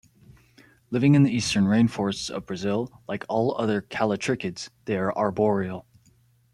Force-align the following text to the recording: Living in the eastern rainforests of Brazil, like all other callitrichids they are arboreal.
Living 0.89 1.13
in 1.13 1.21
the 1.21 1.29
eastern 1.29 1.65
rainforests 1.65 2.31
of 2.31 2.47
Brazil, 2.47 2.91
like 3.07 3.23
all 3.29 3.55
other 3.61 3.83
callitrichids 3.83 4.71
they 4.85 4.97
are 4.97 5.15
arboreal. 5.15 5.85